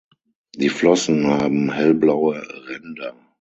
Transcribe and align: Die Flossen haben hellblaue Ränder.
Die 0.55 0.69
Flossen 0.69 1.27
haben 1.27 1.71
hellblaue 1.71 2.41
Ränder. 2.67 3.15